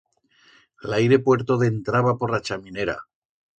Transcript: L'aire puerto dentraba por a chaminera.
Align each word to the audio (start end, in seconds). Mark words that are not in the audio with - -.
L'aire 0.91 1.19
puerto 1.27 1.59
dentraba 1.65 2.17
por 2.25 2.35
a 2.41 2.43
chaminera. 2.51 3.01